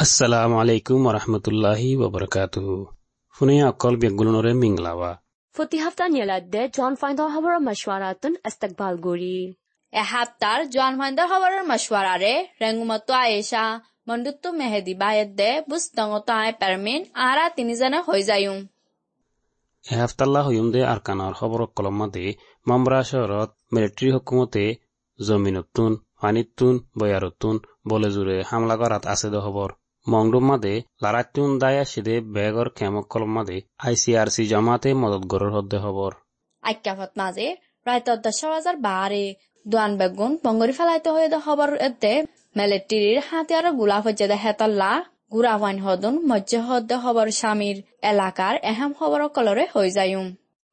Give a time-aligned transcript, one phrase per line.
[0.00, 2.88] assalamu alaikum warahmatullahi wabarakatuh.
[3.36, 5.10] Funia kol begulunore minglawa.
[5.54, 9.38] প্রতি হপ্তাহ নিয়ালাদে জন ফাইন্দার খবর মশওয়ারাতুন ইস্তেকবাল গরি
[9.92, 13.64] এহাপ্তার জোয়ান ফাইন্দার খবরের মশওয়ারারে রেঙ্গুমতো আয়েশা
[14.08, 18.58] মন্ডুত্তু মেহেদি বায়েদে বুস্তঙ্গতো আয় পারমিন আরা তিনিজনে হৈ যায়ুম
[19.84, 22.24] এহাফতাল্লাহ হুয়ুমদে আরকানার খবর কলমাদে
[22.66, 24.64] মামরা শহরত মিলিটারি হুকুমতে
[25.18, 27.56] জমিনতুন পানিতুন বয়ারতুন
[27.90, 29.68] বলে জুড়ে হামলা করাত আছে দে খবর
[30.06, 36.12] মংডুম মাদে লারাতুন দায়া সিদে বেগর কেমক কলম মাদে আইসিআরসি জামাতে মদত গরর হদ্দে খবর।
[36.62, 37.46] আক্যাফত মাঝে
[37.84, 39.24] প্রায় দশ হাজার বারে
[39.66, 42.12] দোয়ান বেগুন বঙ্গরি ফেলাইতে হয়ে দে খবর এতে
[42.56, 44.92] মিলিটারির হাতিয়ারগুলা হচ্ছে দে হেতল্লা
[45.32, 47.76] গুড়া ওয়াইন হদুন মজ্জে হদ্দে খবর স্বামীর
[48.10, 50.28] এলাকার এহাম খবর কলরে হৈ যায়ুম।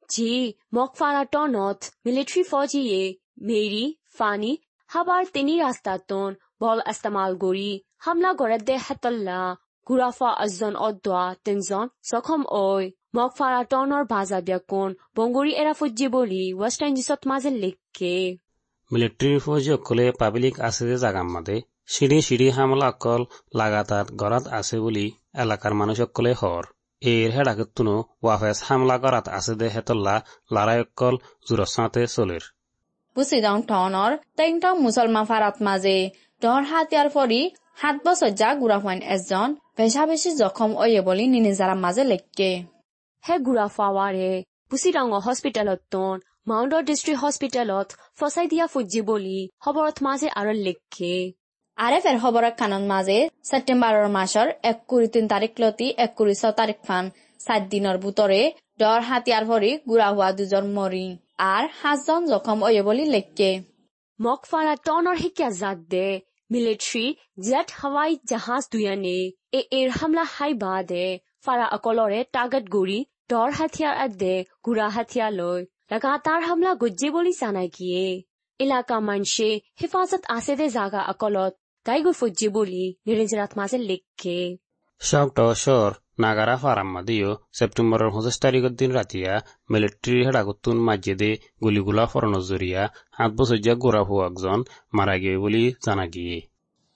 [0.08, 0.30] জি
[0.74, 3.04] মক ফারা টনত মিলিটারি ফৌজি এ
[3.48, 3.84] মেরি
[4.18, 4.52] ফানি
[4.90, 7.72] হাবার তিনি রাস্তাতন বল ইস্তেমাল গড়ে
[8.60, 9.40] দে হেতল্লা
[9.86, 12.84] গুরাফা আজন অদোয়া তিনজন জখম ওই
[13.16, 18.14] মক ফারা টনৰ বাজা বিয়াকুন বংগুৰি এৰা ফুজি বলি ৱেষ্ট ইণ্ডিজত মাজে লিখকে
[18.90, 21.56] মিলিটারি ফৌজি অকলে পাবলিক আছে যে জাগাম মাদে
[21.88, 23.22] সিঁড়ি সিঁড়ি হামলা অকল
[23.58, 25.06] লাগাতার গরাত আছে বলি
[25.42, 26.64] এলাকার মানুষ অকলে হর
[27.02, 30.14] এর হেডাকতুনো ওয়াফেস হামলা করাত আছে দে হেতল্লা
[30.54, 31.14] লারাই অকল
[31.46, 32.44] জুরসাতে চলের
[33.16, 35.96] বুচিদাং টনৰ তেংটং মুছলমান ফারাত মাঝে
[36.42, 37.40] দৰহা তিয়াৰ পৰি
[37.78, 42.50] সাত বছৰ গুৰাফুৱাইন এজন বেচা বেছি জখম অয়ে বুলি নিনিজাৰ মাজে লেকে
[43.24, 44.28] হে গুৰাফাৱাৰে গুৰাফুৱাৰে
[44.70, 46.16] বুচিডাঙ হস্পিটেলত তন
[46.48, 51.14] মাউণ্ডৰ ডিষ্ট্ৰিক্ট হস্পিটেলত ফচাই দিয়া ফুজি বুলি খবৰত মাজে আৰু লেখে
[51.78, 56.54] আৰে ফেৰ খবৰ খানৰ মাজে ছেপ্টেম্বৰৰ মাছৰ এক কুৰি তিন তাৰিখ লতি এক কুৰি ছয়
[56.60, 58.42] তাৰিখ ফান সাত দিনৰ বুটৰে
[58.80, 61.06] দৰ হাতিয়াৰ ভৰি গুৰা হোৱা দুজন মৰি
[61.46, 63.50] আৰ সাতজন জখম অয়ে বুলি লেখে
[64.18, 66.06] মকফাৰা টনৰ শিকা জাত দে
[66.49, 67.05] মিলিটাৰী
[67.45, 69.17] জেট হাৱাই জাহাজ দুয়ানে
[69.53, 71.05] এ এৰ হামলা হাই বা দে
[71.45, 72.99] ফাৰা অকলৰে টাৰ্গেট গুৰি
[73.29, 75.59] দৰ হাথিয়াৰ আদে গুৰা হাথিয়াৰ লৈ
[75.91, 78.05] লাগাতাৰ হামলা গুজ্জি বুলি জানাই কিয়ে
[78.59, 79.49] এলেকা মানছে
[79.79, 81.53] হেফাজত আছে দে জাগা অকলত
[81.85, 84.37] গাই গৈ ফুজি বুলি নিৰঞ্জনাত মাজে লিখকে
[85.01, 89.32] শকট শর নাগাৰা ফাৰাম মাদিও ছেপ্টেম্বৰৰ পঁচিছ তাৰিখৰ দিন ৰাতিয়ে
[89.70, 91.30] মিলিট্ৰীৰ হেৰাকুটুন মাজেদি
[91.62, 92.82] গুলীগোলা ফৰণৰ জৰিয়া
[93.16, 94.58] সাত আঠবছৰীয়া গোৰা ভুৱাকজন
[94.92, 96.38] মাৰা গিয়ে বুলি জানাগিয়ে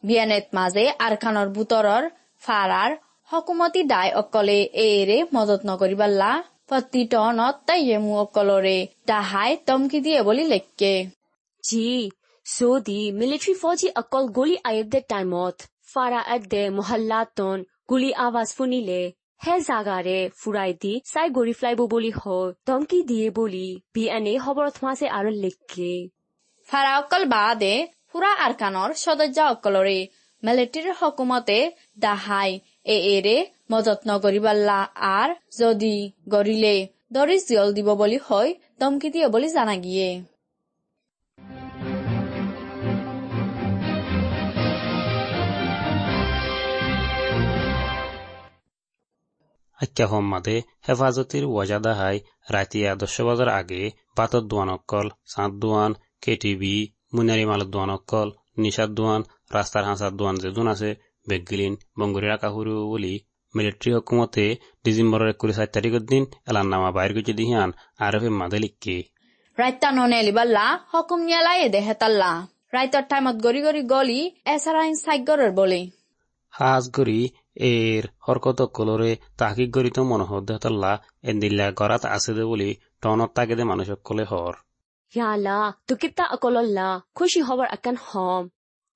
[0.05, 2.09] বিয়ানেত মাজে আৰখানৰ বুটৰৰ
[2.43, 2.91] ফাৰাৰ
[3.31, 6.31] হকুমতি দাই অকলে এৰে মদত নকৰিবাল্লা।
[6.69, 10.93] প্ৰতি টনত তাইয়ে মোৰ অকলৰে দাহাই তমকি দিয়ে বুলি লেখকে।
[11.65, 11.85] জি
[12.47, 15.57] চৌদি মিলিট্ৰী ফৌজী অকল গুলী আয়ুদ্ধে টাইমত
[15.93, 19.01] ফাৰা এদ্দে মহল্লা টন গুলি আৱাজ শুনিলে,
[19.43, 24.75] হে জাগাৰে, ফুৰাই দি, চাই গৰি ফ্লাইব বুলি হয় ধমকি দিয়ে বুলি বি এন খবৰত
[24.85, 25.93] মাজে আৰু লিখকে
[26.69, 27.75] ফাৰা অকল বাদে,
[28.11, 29.99] ফুৰা আৰকানৰ সদস্য অকলৰে,
[30.43, 31.59] মিলিটাৰীৰ হকুমতে
[31.99, 32.51] দাহাই,
[32.85, 33.37] এ এৰে
[33.71, 34.79] মদত নকৰিবাল্লা
[35.11, 35.29] আর
[35.59, 35.95] যদি
[36.29, 36.75] গৰিলে
[37.13, 38.51] দৰি জিয়ল দিব বুলি হয়
[38.81, 40.09] ধমকি দিয়ে বুলি জানা গিয়ে।
[49.83, 50.57] আচ্ছা হম্মাদে
[50.89, 52.17] হেফাজতির ওয়াজাদা হাই
[52.51, 53.83] রাতিয়া দশ বাজার আগে
[54.17, 56.77] বাতর দোয়ান অক্কল চাঁদ দোয়ান কেটিভি
[57.15, 58.29] মুনারি মালত দোয়ান অক্কল
[58.59, 59.21] নিশাদ দোয়ান
[59.55, 60.91] রাস্তার হাঁসার দোয়ান যেদুন আছে
[61.29, 63.15] বেগগিলিন বঙ্গুরি রাখা হুরু বলি
[63.55, 64.45] মিলিটারি হকুমতে
[64.85, 68.97] ডিসেম্বরের একুশ সাত তারিখের দিন এলান নামা বাইর গেছে দিহিয়ান আরফে মাদে লিখকে।
[69.59, 72.31] রাইতা ননেলিবাল্লা হকুম নিয়ালাই দেহেতাল্লা
[72.73, 74.21] রাইতার টাইমত গড়ি গড়ি গলি
[74.55, 75.81] এসারাইন সাইগরের বলে।
[76.55, 77.21] হাজ গরি
[77.57, 80.93] এর হরকত কলরে তাহিক গরিত মনোহদ্দাল্লা
[81.23, 82.71] এন্দিল্লা গরাত আছে দে বলি
[83.01, 84.55] টনত তাকে দে মানুষ কলে হর
[85.15, 85.59] ইয়ালা
[85.89, 88.45] দুকিতা অকলল্লা খুশি হবৰ আকান হম।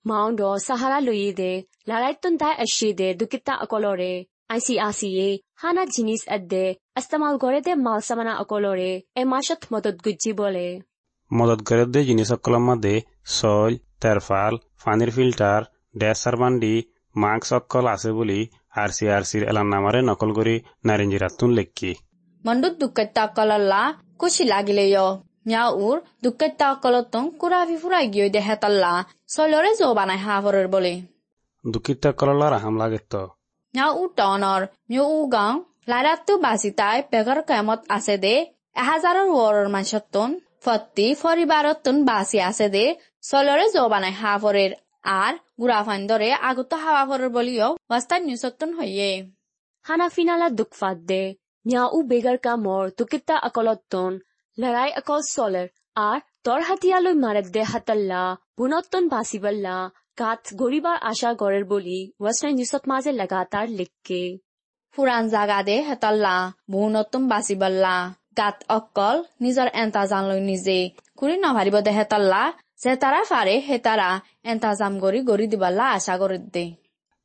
[0.04, 1.52] মাউণ্ড সাহাৰা লৈয়ে দে
[1.88, 6.64] লাৰাইতন তাই আছি দে দুকিতা অকলৰে। আইচি আছিয়ে হানা জিনিস এদে
[6.98, 10.80] ইস্তেমাল কৰে দে মাল সামানা অকলৰে এ মাসত মদত গুজি বলে।
[11.32, 12.94] মদত করে দে জিনিস কলম মাদে
[13.24, 14.54] সল তেরফাল
[14.84, 15.60] পানির ফিল্টার
[15.96, 16.74] ড্যাস সারবান্ডি
[17.16, 18.40] মাস্ক অক্কল আছে বলি
[18.80, 20.54] আর সি আর সির এলান নামারে নকল করি
[20.86, 21.90] নারেঞ্জিরাতুন লেখকি।
[22.44, 23.82] মন্ডুত দুঃখতা অকলল্লা
[24.20, 24.84] খুশি লাগিলে
[25.46, 28.92] মিয়া উর দুঃখতা অকলতং কুরাভি ফুরাই গিয়ে দেহেতাল্লা।
[29.34, 30.94] চলরে জো বানাই হাফরের বলে।
[31.64, 33.12] দুঃখিত কললার আহাম লাগেত
[33.74, 35.54] মিয়া উ টনৰ মিউ উ গাঁও
[35.90, 38.34] লাইৰাতটো বাজি তাই বেগৰ কামত আছে দে।
[38.80, 40.30] এহাজাৰৰ ওৰৰ মাছতোন
[40.64, 42.84] ফত্তি ফরিবারতন বাসি আছে দে।
[43.30, 44.72] চলরে জো বানাই হাফরের
[45.20, 49.10] আর গুড়া ফান্দৰে আগত হাৱা ফৰৰ বলিও ৱাস্তা নিউজতন হৈয়ে
[49.86, 51.22] খানা ফিনালা দুখ ফাট দে
[51.66, 54.12] নিয়া উ বেগাৰ কামৰ তুকিতা আকলত তন
[54.58, 55.66] লৰাই অকল চলৰ
[56.00, 58.22] আৰ তৰ হাতিয়ালৈ মাৰে দে হাতাল্লা
[58.56, 59.76] পুনত্তন বাচিবাল্লা
[60.18, 64.22] কাত গৰিবাৰ আশা গড়েৰ বলি ৱাস্তা নিউজত মাজে লগাতাৰ লিখকে
[64.98, 66.34] ফুৰাণ জাগা দে হেতাল্লা
[66.70, 67.96] বহুনত্তম বাচিবাল্লা
[68.38, 70.78] গাত অকল নিজৰ এটা জান লৈ নিজে
[71.18, 72.42] কোনে নভাৰিব দে হেতাল্লা
[72.80, 74.08] যে তাৰা ফাৰে হে তাৰা
[74.52, 76.14] এন্তাজাম কৰি গৰি দিবল্লা আশা
[76.54, 76.64] দে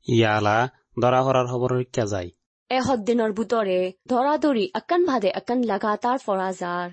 [0.06, 0.56] ইয়ালা
[0.98, 2.30] দৰা হরার খবর শিক্ষা যায়
[2.70, 3.78] এহত দিনৰ বুটৰে
[4.10, 6.88] ধৰাধৰি আকান ভাদে আকান লাগাতার ফরাজার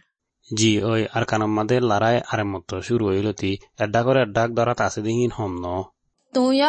[0.50, 3.52] জি ওই আর কানাম মাদে লড়াই আরে মতো শুরু হইলতি
[3.84, 5.66] এড্ডা করে এড্ডাক দরাত আছে দিহিন হম ন
[6.34, 6.62] তুই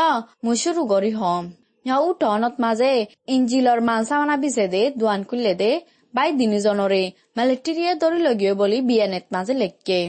[0.45, 1.45] মই শুরু কৰি হম
[1.87, 2.93] ইয়াও টনত মাজে
[3.35, 5.71] ইঞ্জিলৰ মালচা মানা বিচে দে দুৱান খুলিলে দে
[6.15, 7.03] বাই তিনিজনৰে
[7.39, 10.01] মেলেক্টেৰিয়া দৰি লগিয়ে বুলি বিয়ানেত মাজে লেখকে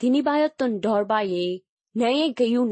[0.00, 1.20] তিনিবাৰত তন ধৰ বা
[1.94, 2.62] নেয়ে গেয়ো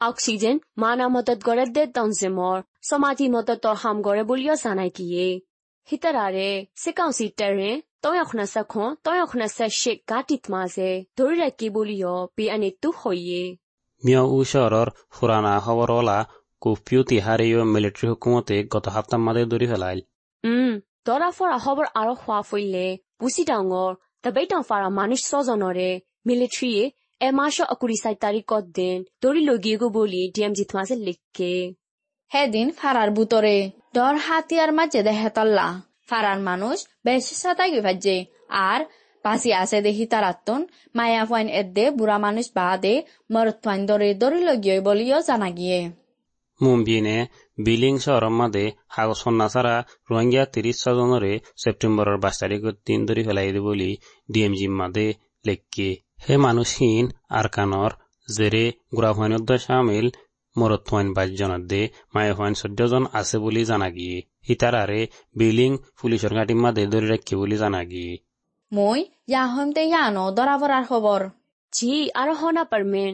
[0.00, 4.90] অক্সিজেন মানা মতত গড়ে দে তন যে মৰ সমাজী মতত তৰ সাম গড়ে বুলিও জানাই
[4.90, 5.40] কিয়ে এ
[5.88, 6.48] হিতাৰাৰে
[6.82, 7.70] চিকাও চিটাৰে
[8.02, 13.42] তই অখনাচা খোৱা তই অখনাচা শেখ গাটিত মাজে ধৰি ৰাখি বুলিও পি আনি তু হৈয়ে
[14.02, 16.18] মিয়া ওচৰৰ খুৰানা খবৰলা
[16.62, 20.00] কুফিউ তিহাৰীয় মিলিটাৰী হুকুমতে গত সপ্তাহ মাদে ধৰি পেলাইল
[20.44, 20.72] উম
[21.06, 22.86] দৰা ফৰা খবৰ আৰু খোৱা ফুৰিলে
[23.18, 23.92] পুচি ডাঙৰ
[24.24, 25.90] তবেই ফাৰা মানুহ ছজনৰে
[26.26, 26.82] মিলিটারিয়ে
[27.20, 28.98] এ মাসো আকুরি সাই তারিখত দিন?
[29.22, 31.54] দরি লগিয়ে গো বলি ডিএম জিত মাঝে লিখকে।
[32.32, 33.56] সেদিন ফারার বুতরে
[33.94, 35.66] ডর হাতিয়ার মাঝে দে হেতল্লা
[36.08, 38.16] ফারার মানুষ বেশ সাতাই গিভাজ্যে
[38.68, 38.80] আর
[39.24, 40.60] পাশি আছে দেখি তারাত্তন।
[40.94, 42.94] মায়া ফাইন এদে বুড়া মানুষ বাদে
[43.32, 45.80] মরত ফাইন দরে দরি লগিয়ে বলিও জানা গিয়ে।
[46.60, 47.18] মুম্বিনে
[47.58, 49.74] বিলিং শহরের মাদে হাগজ সন্না ছাড়া
[50.10, 51.32] রোহিঙ্গা তিরিশ ছজনরে
[51.62, 53.90] সেপ্টেম্বরের বাইশ তারিখত দিন ধরি ফেলাই বলি
[54.32, 55.06] ডিএমজি মাদে
[55.44, 55.88] লেখকে।
[56.28, 57.90] হে মানুষহীন, আরকানর,
[58.28, 58.64] জেরে
[58.96, 60.06] গুড়াফাইনত সামিল
[60.56, 61.82] মরত্বাইন বাইশ জনের দে
[62.14, 64.16] মায়াফাইন চৈধ্য জন আছে বুলি জানা গিয়ে
[64.48, 65.00] হিতারারে,
[65.36, 68.12] বিলিং পুলিশের ঘাটির মাদে ধরে রাখি বুলি জানা গিয়ে
[68.72, 71.20] মই ইয়া হমতে ইয়ানো দরা বরার খবর
[71.72, 73.12] জি আরও হনা পারমেন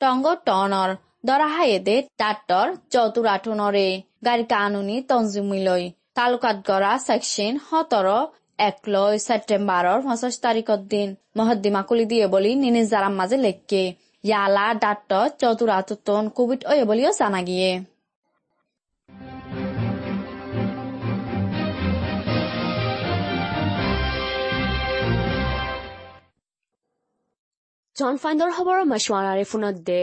[0.00, 0.90] টঙ্গ টনর
[1.26, 3.88] দরা হায়েদে টাট্টর চতুরাঠুনরে
[4.24, 5.84] গাড়ি কানুনি তঞ্জুমিলৈ,
[6.14, 8.08] তালুকাত গড়া সেকশন সতৰ
[8.58, 11.08] এক লয় ছেপ্টেম্বৰৰ পঁচিছ তাৰিখৰ দিন
[11.38, 13.82] মহদ্দিমা খুলি দিয়ে বুলি নিনিজাৰাম মাজে লেখকে।
[14.24, 17.70] ইয়ালা ডাট চতুৰাতন কোভিড অয়ে বুলিও জানাগিয়ে
[27.96, 30.02] জন ফাইণ্ডৰ খবৰ মছৱাৰাৰে ফোনত দে।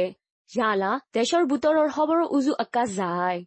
[0.51, 3.39] ইয়ালা দেশৰ বুটৰৰ খবৰ উজু আকাশ যায়।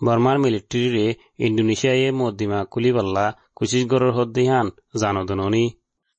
[0.00, 1.06] বৰ্মাৰ মিলিট্ৰীৰে
[1.46, 4.66] ইণ্ডোনেছিয়াই মদ্দিমা কুলি পাল্লা কুলিবাল্লা কুচিসগড়ের হদ্দিহান
[5.00, 5.64] জানদননি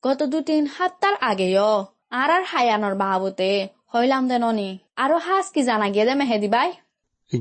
[0.04, 1.74] গত দুদিন সাতটার আগেও
[2.20, 3.52] আর আর হায়ানোর বাহাবতে
[3.94, 4.70] হইলাম দেননি
[5.04, 6.70] আরও হাস কি জানা গিয়ে দে মেহেদি বাই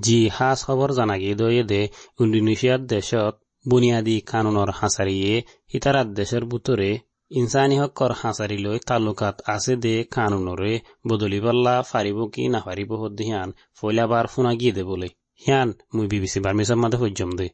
[0.03, 1.83] জি হাস খবর জানা গিয়ে দয়ে দে
[2.23, 3.35] ইন্দোনেশিয়ার দেশত
[3.69, 5.33] বুনিয়াদী কানুনৰ হাঁচাৰিয়ে
[5.71, 6.91] সিতাৰাত দেশৰ বুটৰে
[7.31, 10.73] ইনচানী হকৰ হাঁচাৰিলৈ তালুকাত আছে দে কানুনৰে
[11.09, 13.49] বদলি পাল্লা ফাৰিব কি নাফাৰিব সদ্দিহান
[13.79, 15.09] ফইলাবাৰ ফোনা গিয়ে দে বলে।
[15.43, 17.47] হিয়ান মুই বিবিচি বার্মিসার মাঝে হজ্জম দে।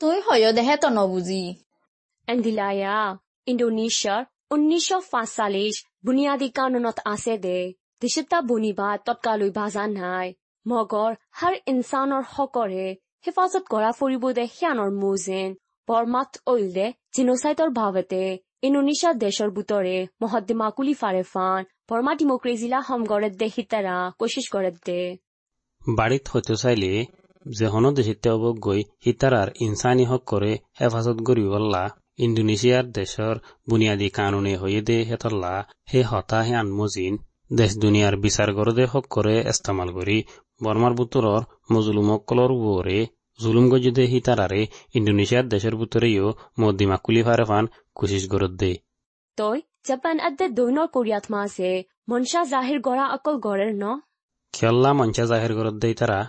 [0.00, 1.42] তুই হইও দেহে তো নবুজি
[2.32, 2.96] এন্দিলায়া
[3.46, 5.74] ইন্দোনেছিয়াৰ উনিশশো পাঁচচল্লিশ
[6.04, 7.58] বুনিয়াদী কানুনত আছে দে
[8.02, 10.28] দেশতা বনিবা তৎকালৈ বাজা নাই
[10.66, 12.86] মগৰ হাৰ ইনচানৰ সকৰে
[13.24, 15.50] হেফাজত কৰা ফুৰিব দে সিয়ানৰ মোজেন
[15.88, 18.22] বৰমাত অইল দে জিনোচাইটৰ ভাৱতে
[18.62, 25.00] ইন্দোনেছিয়া দেশৰ বুটৰে মহদ্দিমা কুলি ফাৰে ফান বৰ্মা ডিমক্ৰেজিলা সমগৰে দে হিতাৰা কোচিছ কৰে দে
[25.82, 26.92] বাড়িত হইতে চাইলে
[27.46, 31.82] যেহনো দেশিতে অবক গৈ হিতারার ইনসানি হক করে হেফাজত গরিবল্লা
[32.26, 33.34] ইন্দোনেশিয়ার দেশর
[33.68, 35.54] বুনিয়াদী কানুনে হয়ে দে হেতল্লা
[35.90, 37.14] হে হতা হে আনমজিন।
[37.52, 40.18] দেশ দুনিয়ার বিচার গরদে হক করে ইস্তেমাল করি
[40.64, 42.98] বর্মার বুতরর মজলুমকলর উপরে
[43.38, 44.60] জুলুম গজুদে হিতারারে
[44.94, 46.26] ইন্দোনেশিয়ার দেশের বুতরেও
[46.60, 47.64] মদ্দিমা কুলি ফারে ফান
[47.96, 48.72] কুচিস গরদ দে।
[49.38, 49.58] তই
[49.88, 51.70] জাপান আদে দৈনৰ কোৰিয়াত মাছে
[52.08, 53.84] মনসা জাহিৰ গৰা অকল গড়েৰ ন?
[54.54, 56.20] খেল্লা মঞ্চা জাহির গরদ দে তারা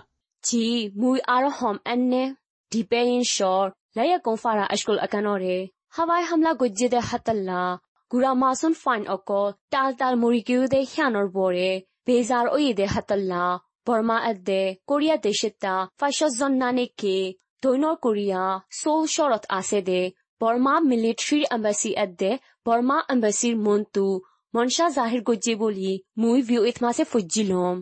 [0.44, 0.64] জি
[1.00, 2.24] মুই আৰু হম এনে
[2.72, 5.56] ডিপে ইন শৰ লায়া কংফাৰা আশকুল আকানৰে।
[5.92, 7.62] হাৱাই হামলা গজ্জে দে হাতাল্লা
[8.10, 11.70] গুৰা মাছুন ফাইন অকল তাল তাল মৰিকিও দে সিয়ানৰ বৰে
[12.06, 13.42] বেজাৰ অয়ে দে হাতাল্লা
[13.86, 17.16] বৰ্মা আদে কোৰিয়া দেশেতা ফাইছত নানে কে
[17.62, 18.42] দৈনৰ কোৰিয়া
[18.78, 20.00] চৌল চৰত আছে দে
[20.40, 22.30] বৰ্মা মিলিটাৰী এম্বাচি আদে
[22.66, 24.06] বৰ্মা এম্বাচিৰ মনটো
[24.54, 27.76] মনসা জাহিৰ গজ্জে বুলি মুই ভিউ ইথ মাছে ফুজিলম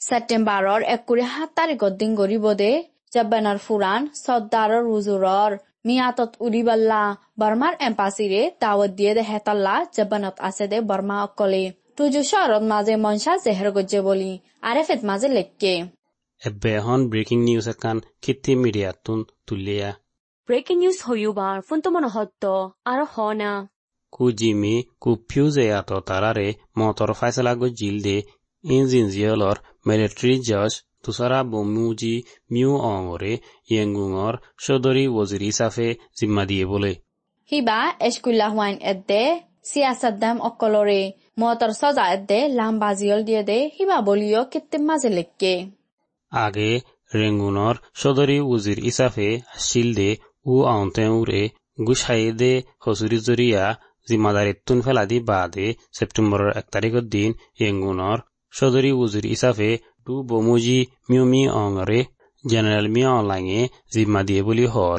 [0.00, 2.72] ছেপ্টেম্বৰৰ একুৰি সাত তাৰিখৰ দিন গৰিব দে
[3.12, 5.50] জাপানৰ ফুৰাণ চৰ্দাৰৰ ৰুজুৰৰ
[5.84, 7.00] মিয়াতত উৰিবাল্লা
[7.40, 11.64] বৰ্মাৰ এম্পাচিৰে দাৱত দিয়ে দে হেতাল্লা জাপানত আছে দে বৰ্মা অকলে
[11.96, 14.32] টুজু চহৰত মাজে মনসা জেহেৰ গজ্জে বুলি
[14.70, 15.74] আৰেফেত মাজে লেখকে
[16.42, 19.90] এব্বে এখন ব্রেকিং নিউজ একান খিত্তি মিডিয়াতুন তুলিয়া
[20.48, 22.42] ব্ৰেকিং নিউজ হয়ুবাৰ ফোনটো মন সত্য
[22.90, 23.52] আৰু হ না
[24.12, 28.16] ku jimi ku fuse ato tarare motor faisala go jilde.
[31.04, 32.14] তুসারা বমুজি
[32.50, 33.34] মিউ অঙরে
[33.68, 36.92] ইয়েঙ্গুঙর সদরি ওজির ইসাফে জিম্মা দিয়ে বলে
[37.50, 39.22] হিবা এসকুল্লা হুয়াইন এদ্দে
[39.70, 41.02] সিয়াসাদ্দাম অকলরে
[41.40, 45.52] মতর সজা এদ্দে লাম্বাজিয়ল দিয়ে দে হিবা বলিও কেত্তে মাঝে লেখকে
[46.32, 46.70] আগে
[47.12, 50.10] রেঙ্গুনর সদরি উজির ইসাফে শিলদে
[50.46, 51.42] উ আউন্তে উরে
[51.86, 53.64] গুসাইদে হসুরি জরিয়া
[54.08, 57.30] জিম্মাদারিত্তুন ফেলাদি বাদে সেপ্টেম্বরের এক তারিখের দিন
[57.60, 58.18] রেঙ্গুনর
[58.52, 59.70] সদরি উজির ইসাফে
[60.04, 62.00] ဘူဘုံမူကြီးမြို့မင်းအောင်ရေ
[62.50, 64.98] General မြောင်းလိုင်းရဲ့ဇီမာဒီဘူလီဟော်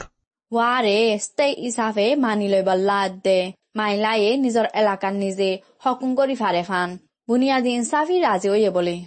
[0.56, 3.44] ဝါရဲ State is have money level လာတဲ့
[3.78, 5.50] မိုင်လိုက်ရဲ့ Nizor Elakan Nize
[5.82, 6.90] ဟောကုံကိုရီဖာရဖန်
[7.28, 8.98] ဘူနီယာဒင်စာဖီရာဇီဝရေဘိုလီ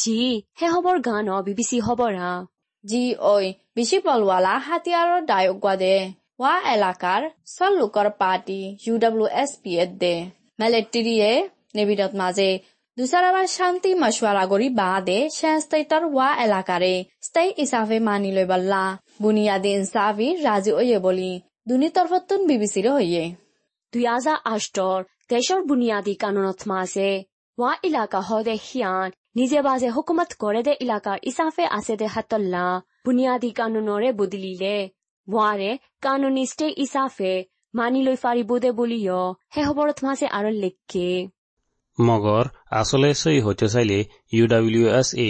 [0.00, 0.18] ဂျီ
[0.58, 2.30] ဟဲဟောဘော်ဂါနော BBC ဟောဘော်ရာ
[2.90, 6.00] ဂျီအိုယ်မီရှိပလဝါလာဟာတီယာရောဒါယိုကွာတဲ့
[6.42, 7.14] ဝါအလာကာ
[7.54, 8.60] ဆလုကာပါတီ
[8.92, 10.20] UWSPA တဲ့
[10.58, 11.38] မလက်တီရီရဲ့
[11.76, 12.48] နေပြည်တော်မှာစေ
[12.98, 18.82] দুসারাবার শান্তি মশওয়ারা করি বাদে সেস্তাইতর ওয়া এলাকারে স্থায়ী হিসাবে মানি লই বললা।
[19.22, 21.32] বুনিয়াদি ইনসাফি রাজি ওয়ে বলি
[21.68, 23.24] দুনি তরফতুন বিবিসির হইয়ে
[23.92, 24.98] দুই হাজাৰ আঠৰ
[25.30, 27.10] দেশৰ বুনিয়াদী কানুনত মাঝে
[27.58, 32.66] ওয়া ইলাকা হদে হিয়ান, নিজে বাজে হুকুমত করে দে ইলাকার ইসাফে আছে দে হাতল্লা।
[33.06, 34.76] বুনিয়াদী কানুনরে বদলিলে।
[35.28, 35.70] ওয়ারে
[36.04, 37.34] কানুনি স্টে ইসাফে
[37.74, 39.22] মানি লৈ ফারিব দে বলিও
[39.54, 41.08] হে হবরত মাঝে আরও লেখকে।
[41.98, 43.98] মগৰ আচলে চহী হৈ চাইলে
[44.32, 45.28] ইউ ডাব্লিউ এছ এ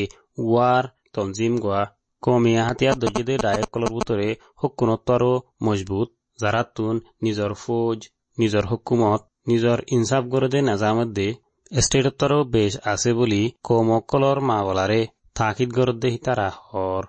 [0.49, 0.85] ৱাৰ
[1.15, 1.83] তঞ্জিম গোৱা
[2.23, 4.29] কমিয়া হাতিয়াৰ দৈগিদে ডায়েক কলৰ বুটৰে
[4.61, 5.31] সক্ষুণত্ব আৰু
[5.65, 6.09] মজবুত
[6.39, 8.09] জাৰাতুন নিজৰ ফৌজ
[8.39, 9.21] নিজৰ হুকুমত
[9.51, 11.29] নিজৰ ইনচাফ গড়দে নাজামত দে
[11.73, 15.01] ষ্টেটত আৰু বেজ আছে বলি কম কলৰ মা বলাৰে
[15.37, 17.03] থাকিত গড়দে সীতাৰা হৰ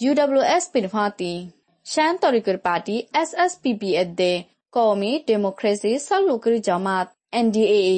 [0.00, 1.32] ইউ ডাব্লিউ এছ পিনফাতি
[1.86, 4.32] শ্যান তৰিকৰ party S S P P add দে
[4.74, 7.06] কমি democracy চল্লুকৰি Jamaat
[7.38, 7.96] N D A এ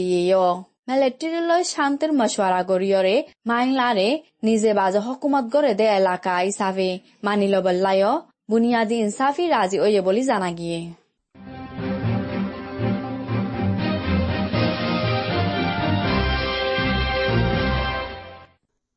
[0.93, 4.09] মেলেট্রিলৈ শান্তির মশওয়ারা গরিয়রে মাইলারে
[4.45, 6.89] নিজে বাজে হকুমত গড়ে দে এলাকা হিসাবে
[7.25, 8.05] মানি লবল্লায়
[8.51, 10.81] বুনিয়াদি ইনসাফি রাজি ওয়ে বলি জানা গিয়ে।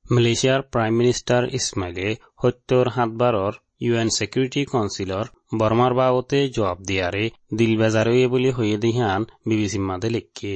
[0.05, 2.07] মালয়েছিয়ার প্রাইম মিনিস্টার ইসমাইলে
[2.41, 3.53] সত্তর সাতবাৰৰ
[3.85, 5.25] ইউ এন ছিকিউৰিটি কাউন্সিলৰ
[5.59, 7.23] বৰ্মাৰ বাবতে জবাব দিয়াৰে
[7.57, 10.53] দিল বেজাৰয়ে বুলি হৈয়ে দিহান বিবিচি মাদে লেখকে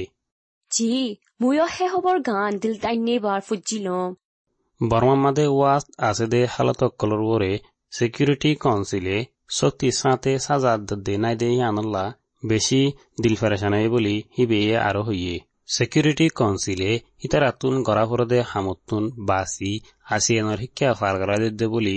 [0.70, 0.90] জি
[1.40, 4.10] ময়ো হে হবৰ গান দিল তাই নেবার ফুজিলম।
[4.80, 7.52] বর্মা মাদে ওয়াজ আছে দে হালতকলর ওরে
[7.90, 9.16] সিকিউরিটি কাউন্সিলে
[9.58, 10.72] শক্তি সাঁতে সাজা
[11.06, 12.04] দে নাই দে আনল্লা
[12.46, 12.80] বেশি
[13.22, 14.58] দিল ফেরেশানাই বলি হিবে
[14.88, 15.34] আরও হইয়ে।
[15.76, 16.90] সিকিউরিটি কাউন্সিলে
[17.24, 19.72] ইতারাতুন গড়া ফরদে হামতুন বাসি
[20.10, 21.96] আসিয়ানর শিক্ষা ফারগরা দে বলি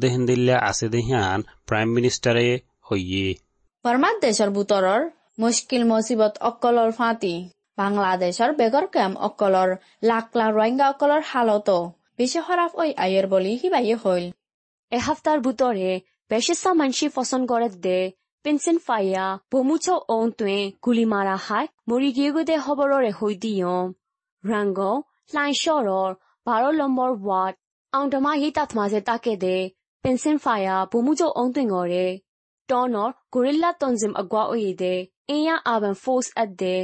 [0.00, 2.48] দে হিন্দিল্লা আছে দে হিয়ান প্রাইম মিনিস্টারে
[2.88, 3.26] হইয়ে।
[3.84, 5.00] বর্মার দেশের বুতৰৰ
[5.38, 7.34] মুশকিল মুসিবত অকলৰ ফাঁতি।
[7.78, 9.70] বাংলাদেশৰ বেগৰ কেম অকলৰ,
[10.10, 11.78] লাখ লাখ রোহিঙ্গা অকলৰ হালতো।
[12.18, 14.24] বেছি খৰাপ ঐ আয়ের বলি সিবাইয়ে হইল
[14.92, 15.90] এসপ্তাহর ভিতরে
[16.30, 17.98] বেশিসা মানসি ফসন করে দে
[18.44, 23.86] পেনশন ফাইয়া, বমুচ ওন তুয়ে গুলি মারা হাই মরি গিয়ে দে হবররে হই দিয়ম
[24.44, 24.78] রাঙ্গ
[25.34, 26.10] লাইন শরর
[26.46, 27.54] বারো নম্বর ওয়ার্ড
[27.92, 29.56] আউন্ডমা হি তাত মাঝে তাকে দে
[30.04, 32.06] পেনশন ফাইয়া, বমুচ ওন তুই গরে
[32.68, 34.94] টনর গরিল্লা তনজিম আগwa ওই দে
[35.34, 36.76] ইয়া আবেন ফোর্স এদ দে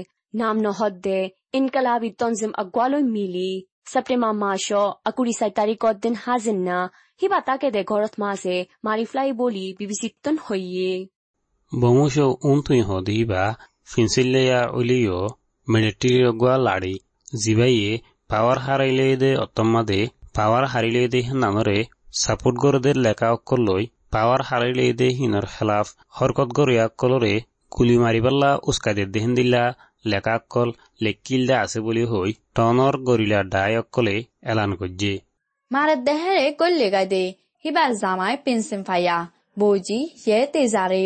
[2.89, 3.51] লই মিলি
[3.85, 6.79] সেপ্টেম্বর মাসও আকুড়ি সাই তারিখত দিন হাজিন না
[7.21, 10.93] হিবা তাকে দে ঘরত মাঝে মারি ফ্লাই বলি বিবিসি তন হইয়ে
[11.73, 13.43] বমুশো উন্তুই হদিবা
[13.85, 15.19] ফিনসিল্লেয়া উলিও
[15.69, 16.21] মিলিটারি
[16.59, 16.95] লাড়ি
[17.33, 17.91] জিবাইয়ে
[18.31, 20.01] পাওয়ার হারাইলে দে অতম্মাদে
[20.37, 21.79] পাওয়ার হারিলে দে নানরে
[22.15, 27.35] সাপোর্ট গরদের লেখা অক্ষর লই পাওয়ার হারাইলে দে হিনর খেলাফ হরকত গরিয়া কলরে
[27.73, 29.63] গুলি মারিবাল্লা উস্কাদের দেহেন দিল্লা
[30.05, 30.69] লেখা অকল
[31.01, 35.13] লেকিল দে আছে বলি হই টনর গরিলা ডাই অকলে এলান করছে
[35.71, 37.23] মারে দেহেরে গল্লে গাই দে
[37.65, 39.17] হিবার জামাই পেনশন ফাইয়া
[39.59, 41.01] বৌজি ইয়ে তেজারে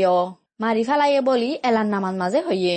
[0.60, 2.76] মারি ফেলাইয়ে বলি এলান নামান মাঝে হইয়ে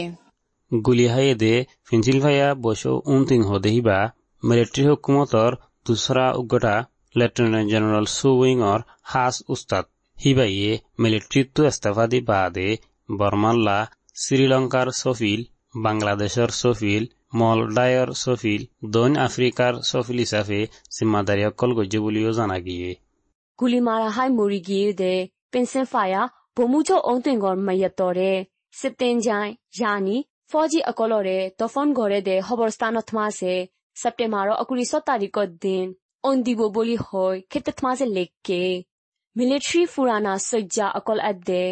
[0.72, 1.54] গুলি হাইয়ে দে
[1.88, 3.98] ফিনসিল ভাইয়া বসো উনতিং হদেহিবা
[4.44, 5.52] মিলিটারি হুকুমতর
[5.86, 6.76] দুসরা উগ্গটা
[7.16, 9.86] লেফটেন্যান্ট জেনারেল সুউইংর হাস উস্তাদ।
[10.18, 12.70] হিবাইয়ে মিলিটারিত্ব ইস্তফা দি বাদে
[13.10, 13.78] বর্মাল্লা
[14.16, 15.42] শ্রীলঙ্কার সফিল
[15.84, 17.04] বাংলাদেশের সফিল
[17.34, 20.60] মলডায়র সফিল দক্ষিণ আফ্রিকার সফিল হিসাবে
[20.92, 22.90] জিম্মাদারি অকল গজ্জে বলিও জানা গিয়ে
[23.60, 25.14] গুলি মারা হাই মরি গিয়ে দে
[25.52, 26.22] পেনশন ফাইয়া
[26.58, 28.32] বমুচ ওন তুই গর মাইয়াতরে
[28.72, 30.18] সেপ্টেন যাই জানি
[30.52, 33.56] ফৌজি অকলরে তফন ঘরে দে হবর স্থানত মাসে
[33.98, 35.88] সেপ্টেম্বর অকুরি ছ তারিখত দিন
[36.24, 38.62] অন দিব বলি হয় ক্ষেত্ৰত মাঝে লেখকে
[39.36, 41.64] মিলিটারি ফুরানা সজ্জা অকল আদে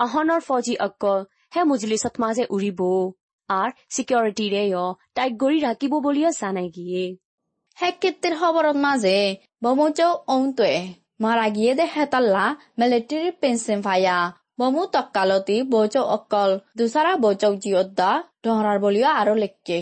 [0.00, 1.20] আহনৰ ফৌজি অকল
[1.54, 2.14] হে মজলিছত
[3.50, 7.04] আর সিকিউরিটি রেও তাই গড়ি রাখিব বলিও জানাই গিয়ে
[7.78, 9.18] হেক কেপ্তের খবরত মাঝে
[9.62, 10.72] বমুচ অংতে
[11.20, 12.44] মারা গিয়ে দে হেতাল্লা
[12.78, 14.16] মিলিটারি পেনশন ভাইয়া
[14.58, 18.10] বমু তকালতি বৌচ অকল দুসারা বৌচক জিয়দ্দা
[18.44, 19.78] ধরার বলিও আরো লেখকে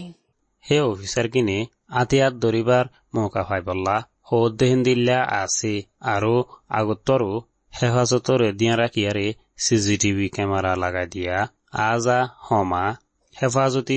[0.64, 1.58] হে অফিসার কিনে
[1.92, 3.96] আতিয়াত ধরিবার মৌকা হয় বললা
[4.30, 5.74] হদ্দেহীন দিল্লা আছে
[6.12, 6.34] আৰু
[6.78, 7.30] আগতৰো
[7.72, 9.26] হেফাজতৰে দিয়া ৰাখিয়াৰে
[9.62, 11.36] চি জি টিভি কেমেৰা লগাই দিয়া
[11.82, 12.84] আজা হমা
[13.36, 13.96] হেফাজতি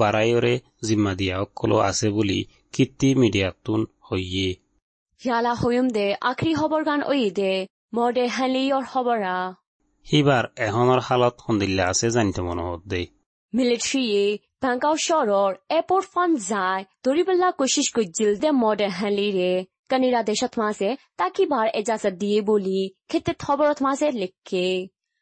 [0.00, 2.38] বাৰাইৰে জিম্মা দিয়া অকলো আছে বুলি
[2.74, 4.48] কীৰ্তি মিডিয়াতুন হইয়ে
[5.20, 7.52] ইয়ালা হয়ুম দে আখৰি খবৰ গান ঐ দে
[7.94, 9.36] মৰ দে হেলিয়ৰ খবৰা।
[10.06, 13.02] সিবাৰ এহনৰ হালত সন্দিল্লা আছে জানিত মনোহত দে।
[13.52, 14.24] মিলিটাৰীয়ে
[14.62, 19.52] বাংকাও চহৰৰ এয়াৰপৰ্ট ফান যায় দৌৰিবলা কোচিছ কৰিছিল দে মৰ দে হেলিৰে।
[19.90, 22.80] কানিৰা দেশত মাছে তাকিবাৰ এজাজত দিয়ে বুলি
[23.10, 24.66] খেতে খবৰত মাছে লিখে।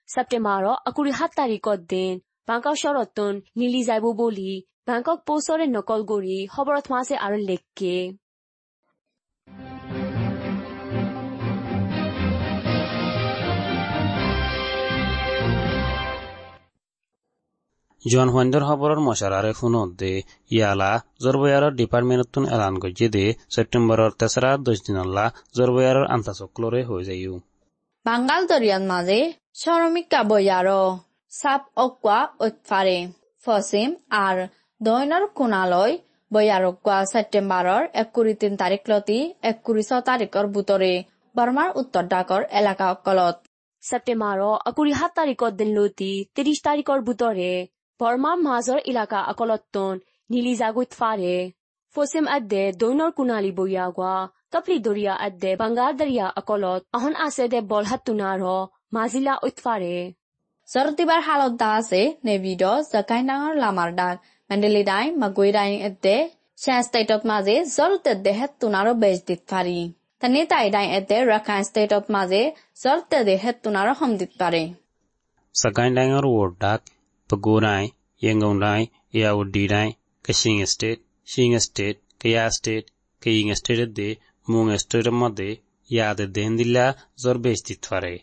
[0.08, 2.12] ছেপ্টেম্বৰৰ আকুৰি সাত তাৰিখত দিন
[2.49, 4.51] বাংকক শৰতন নীলি যাইব বলি
[4.89, 7.97] বাংকক পৌঁছৰে নকল গড়ি খবৰত মাছে আৰ লেখকে
[18.05, 20.13] জন সন্ধ্যৰ খবৰৰ মচাৰাৰে শুনত দে
[20.55, 20.91] ইয়ালা
[21.25, 23.25] জৰবয়াৰৰ ডিপাৰ্টমেণ্টত এলান কৰিছে দে
[23.55, 25.25] ছেপ্টেম্বৰৰ তেচৰা দহ দিনলা
[25.57, 27.35] জৰবয়াৰৰ আন্তাচকলৰে হৈ যায়ো।
[28.07, 29.19] বাংগাল দৰিয়াৰ মাজে
[29.61, 30.69] শ্ৰমিক কাবয়াৰ।
[31.35, 32.99] চাপ অকোৱা অক্ষাৰে
[33.45, 34.45] ফচিম আৰু
[34.81, 35.93] দৈনৰ কোণালৈ
[36.31, 39.19] বৈয়াৰকোৱা ছেপ্টেম্বৰৰ একুৰি তিন তাৰিখ লতি
[39.50, 40.93] একুৰি ছ তাৰিখৰ বুটৰে
[41.35, 43.37] বৰ্মাৰ উত্তৰ ডাকৰ এলেকাসকলত।
[43.83, 47.53] ছেপ্টেম্বৰৰ একুৰি সাত তাৰিখৰ দিন লতি ত্ৰিশ তাৰিখৰ বুটৰে
[48.00, 49.85] বৰ্মাৰ মাজৰ এলেকা অকলত
[50.31, 51.37] নীলি জাগুত ফাৰে।
[51.97, 54.17] ফচিম আদ্যে দৈনৰ কোণালী বৈয়া গোৱা
[54.53, 58.39] কপলি দৰিয়া আদ্যে বাংগাৰ দৰিয়া অকলত অহন আছে দে বলহাতুনাৰ
[58.97, 59.97] মাজিলা উৎফাৰে
[60.73, 61.17] ဇော်တိပါ
[62.27, 64.09] နေပြည်တော်၊စစ်ကိုင်းတိုင်းက လာမှာတာ
[64.49, 66.17] မန္တလေးတိုင်း၊မကွေးတိုင်းအသဲ
[66.63, 69.79] ရှမ်း State of မှာစေဇော်လူတက်တဲ့ဟက် तुनारो बेच दितफारी
[70.21, 72.43] तनेताई တိုင်းအသဲရခိုင် State of မှာစေ
[72.83, 74.65] ဇော်တက်တဲ့ हेत तुनारो हम दितफारे
[75.61, 76.73] စစ်ကိုင်းတိုင်းက ဝတ်တာ
[77.29, 77.87] ပဲခူးတိုင်း၊
[78.25, 78.85] ရန်ကုန်တိုင်း၊
[79.17, 79.93] ဧရာဝတီတိုင်း
[80.27, 81.00] ကချင် State
[81.31, 82.87] ၊ချင်း State ၊ကယား State
[83.23, 84.09] ၊ကရင် State အသဲ
[84.50, 85.50] မွန် State မှာစေ
[85.97, 86.87] ရာသဲဒိန်ဒီလာ
[87.23, 88.15] ဇော် बेच दितफारे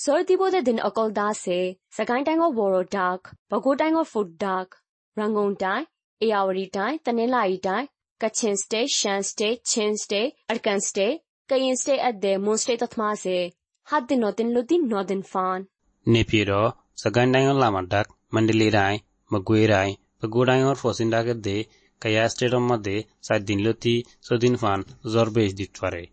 [0.00, 4.38] Sortibo the din okol da se, Sakai Tang of Woro Dark, Bogo Tang of Food
[4.38, 4.76] Dark,
[5.16, 5.86] Rangon Dai,
[6.22, 7.88] Ayawari Dai, Tanilai Dai,
[8.20, 11.18] Kachin Stay, Shan Stay, Chin Stay, Arkan Stay,
[11.50, 13.54] Kayin Stay at the Moon Stay Tathma se,
[13.86, 15.66] Had the Notin Lutin Notin Fan.
[16.06, 21.26] Nepiro, Sakai Tang of Lama Dark, Mandali Dai, Magui Dai, Bogo Tang of Fosin Dark
[21.26, 21.66] at the,
[21.98, 26.08] Kaya Stay of Made, Sadin Luti, Sodin Fan, Zorbe is Ditware.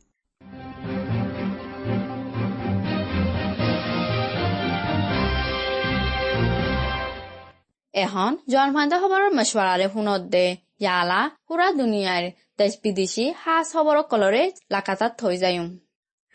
[7.96, 10.46] এখন জন্মান্ত খবৰৰ মশৱাৰাৰে শুনত দে।
[10.84, 12.24] ইয়ালা, পুৰা দুনিয়াৰ
[12.60, 15.68] দেশ বিদেশি সাজ খবৰ কলৰে লাকাতাত থৈ যায়ম।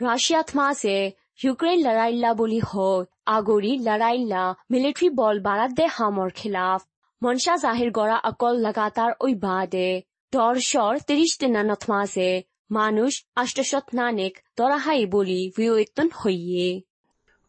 [0.00, 0.96] রাশিয়াত মাসে
[1.44, 6.80] ইউক্রেন লড়াইল্লা বলি হয় আগরি লড়াইল্লা মিলিটারি বল বারাত দে হামর খিলাফ।
[7.22, 9.90] মনসা জাহির গড়া অকল লাগাতার ওই বাদে।
[10.32, 12.30] দর্শর তিরিশ দিনানত মাসে
[12.70, 16.68] মানুষ আষ্টশত নানিক দরাহাই বলি ভিওইতন হইয়ে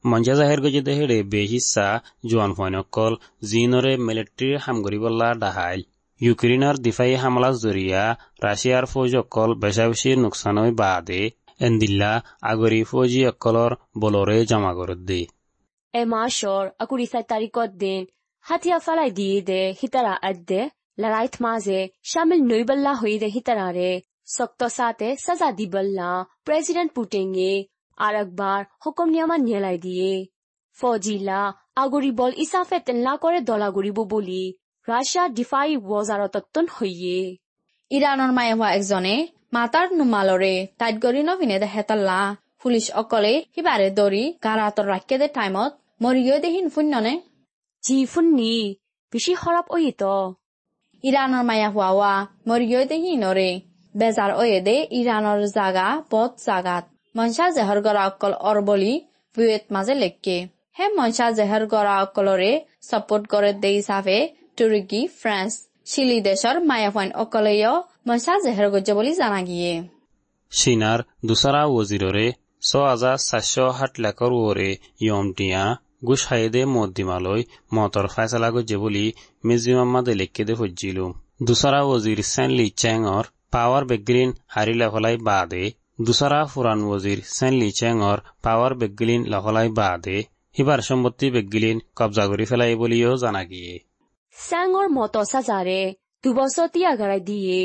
[0.04, 1.88] মঞ্জা জাহের গজে দেহেৰে বেহিচ্ছা,
[2.30, 3.14] জোৱান ফৈনকল
[3.50, 5.82] জিনৰে মিলিটাৰী হামগৰিবল্লা ডাহাইল
[6.22, 8.04] ইউক্ৰেইনৰ দিফাই হামলাৰ জৰিয়া,
[8.46, 11.22] ৰাছিয়াৰ ফৌজসকল বেচা বেছি নোকচানৈ বাদে,
[11.60, 12.12] এন্দিল্লা
[12.44, 15.28] আগৰি ফৌজি অকলৰ বলৰে জমা কৰি দিয়ে
[15.94, 18.02] এ মাসর আকুরি সাত তারিখত দিন
[18.46, 20.62] হাতিয়া ফালাই দিয়ে দে হিতারা আদে
[21.00, 23.92] লড়াইত মাঝে শামিল নইবল্লা হই দে হিতারারে
[24.36, 26.10] শক্ত সাথে সাজা দিবল্লা
[26.46, 27.54] প্রেসিডেন্ট পুটিংয়ে
[28.06, 30.12] আর একবার হুকুম নিয়মা নিয়েলাই দিয়ে।
[30.78, 31.42] ফজিলা
[31.84, 34.44] আগরি বল ইসাফে তেনলা করে দলাগরিব বলি।
[34.88, 37.20] রাশিয়া ডিফাই ওয়াজারতত্তন হইয়ে।
[37.92, 39.16] ইৰাণৰ মায়ে হোৱা একজনে
[39.56, 42.20] মাতাৰ নুমালৰে টাইট গৰি নপিনে দেহেতাল্লা
[42.62, 45.72] পুলিচ অকলে সিবাৰে দৰি গাৰাতৰ ৰাখে দে টাইমত
[46.04, 47.14] মৰিগৈ দেহিন শূন্যনে
[47.84, 48.54] জি ফুন্নি
[49.14, 50.16] বেশি খারাপ ওই তো
[51.04, 52.14] ইৰাণৰ মায়া হোৱা হোৱা
[52.50, 53.50] মৰিগৈ দেহিনৰে
[53.96, 58.92] বেজাৰ অয়ে দে ইৰাণৰ জাগা পথ জাগাত। মনচা জেহৰ গৰা অকল অৰ বলি
[59.36, 60.36] ভুয়েত মাজে লেকে।
[60.78, 62.52] হে মনচা জেহৰ গৰা অকলৰে
[62.90, 64.18] চপোৰ্ট কৰে দে হিচাপে
[64.58, 65.58] তুৰ্কী ফ্ৰান্স
[65.92, 67.74] চিলি দেশৰ মায়াফাইন অকলেও
[68.08, 69.74] মনচা জেহৰ গজ্য বুলি জানা গিয়ে।
[70.52, 72.26] চীনাৰ দোচাৰা ৱজিৰৰে
[72.64, 74.70] ছ হাজাৰ চাৰিশ সাত লাখৰ ওৱৰে
[75.02, 75.64] য়মটিয়া
[76.08, 77.42] গুছাইদে মদ্দিমালৈ
[77.76, 79.06] মতৰ ফাইচলা গজ্য বুলি
[79.48, 81.06] মেজিমাম্মাদে লেকেদে সুজিলো
[81.48, 85.64] দোচাৰা ৱজিৰ চেন লি চেঙৰ পাৱাৰ বেগ্ৰীণ হাৰিলা ফলাই বাদে
[86.08, 90.18] দুসাৰা ফুৰান ওজিৰ সেনলি চেঙৰ পাওয়াৰ বেগগিলিন লহলাই বাদে
[90.56, 93.74] এবাৰ সম্পত্তি বেগগিলিন কবজা কৰি ফেলাই বুলিও জানা গিয়ে।
[94.36, 95.82] চাঙৰ মটৰ চাজাৰে
[96.24, 97.60] দুবছৰ টিয়াগাৰাই দিয়ে।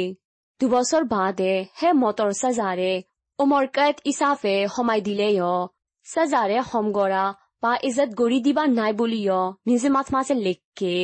[0.60, 2.92] দুবছৰ বাদে হে মটৰ সাজাৰে
[3.38, 5.54] অমৰকায়ত ইছাফে সমাই দিলেও
[6.06, 7.24] সাজাৰে সমগৰা
[7.62, 10.96] বা ইজত গৰি দিবা নাই বুলিও নিজে মাছ মাছে লেখকে।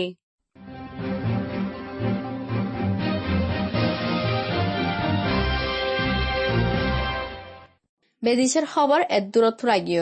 [8.23, 9.95] বেদিছৰ খবৰ এদূৰত ফুৰাগি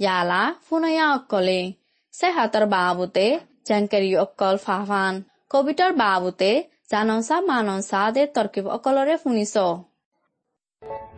[0.00, 1.60] য়ালা ফুনয়া অকলে
[2.14, 3.24] চেহাতৰ বাবুতে
[3.66, 5.18] জেংকাৰী অকল ফাহান
[5.50, 6.50] কবিতাৰ বাবুতে
[6.92, 9.64] জানচা মানচা দে তৰ্কিব অকলৰে শুনিছ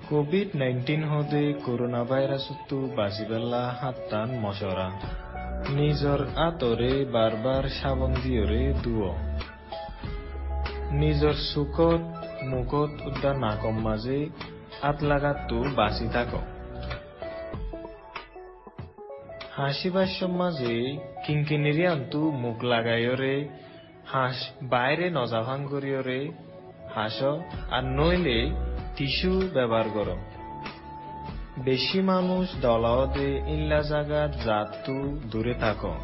[0.09, 4.89] কোভিড নাইনটিন হদে কৰোণা ভাইৰাছতো বাজিবেলা হাতান মচৰা
[5.75, 9.03] নিজৰ আঁতৰে বাৰ বাৰ চাবন দিয়ৰে দুৱ
[10.99, 12.03] নিজৰ চুকত
[12.51, 14.21] মুখত উদ্যান নাকম মাজে
[14.83, 16.27] আত লাগাতো বাঁচি থাক।
[19.57, 23.49] হাসিবার মাঝে কিঙ্কিনিরি আন্তু, মুখ লাগাইয়রে
[24.07, 26.33] হাঁস বাইরে নজাভাং করিয়রে
[26.95, 27.23] হাঁস
[27.71, 28.51] আর নইলে
[28.97, 30.17] টিস্যু ব্যবহার করো।
[31.59, 35.95] বেশি মানুষ দলাওদে ইল্লা জাগাত জাতু দূরে থাকো।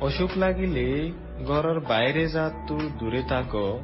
[0.00, 1.12] অসুখ লাগিলে
[1.46, 3.80] ঘরের বাইরে জাতু দূরে থাকো।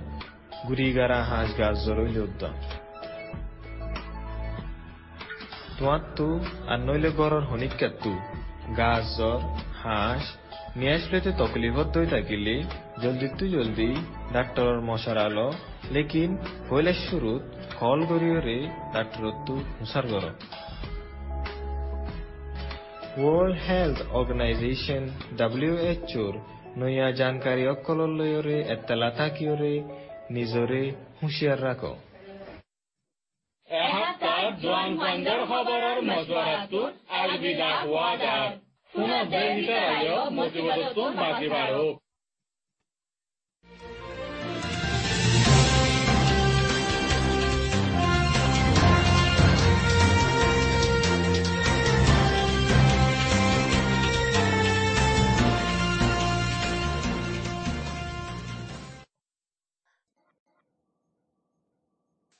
[0.68, 2.77] গুড়িগারা হাঁস গাছ জরইল উদ্যম
[5.78, 6.26] তোমারতো
[6.70, 8.12] আর নইলে ঘরের হনিকাত্তু
[8.76, 9.40] গাছ, জ্বর,
[9.82, 10.24] হাঁস,
[10.78, 12.54] নিয়ে আসলেতে তকলিফত দই থাকিলে
[13.02, 13.90] জলদি তু জলদি
[14.88, 15.48] মশার আলো।
[15.94, 16.30] লেকিন
[16.68, 17.42] হইলে শুরুত
[17.80, 18.58] কল গরিয়রে
[18.92, 20.24] ডাক্তরত্তু হুসার গর
[23.20, 25.02] ওয়ার্ল্ড হেলথ অর্গানাইজেশন
[25.36, 26.34] ডাব্লিউএচওর
[26.80, 29.74] নয়া জানকারী অকলর লয়রে এত্তালা থাকিয়রে
[30.30, 30.82] নিজরে
[31.18, 31.92] হুঁশিয়ার রাখো।
[34.58, 38.48] এসপ্তাহ জোৱান পাণ্ডেৰ খবৰৰ মজুৱাৰাটোত আলবিদা হোৱা যায়।
[38.92, 39.66] পুনৰ দেশ